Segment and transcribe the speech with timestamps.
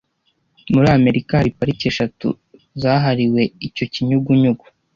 [0.73, 2.27] Muri Amerika hari parike eshatu
[2.81, 4.65] zahariwe icyo kinyugunyugu